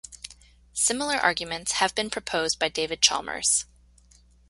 [0.73, 3.65] Similar arguments have been proposed by David Chalmers.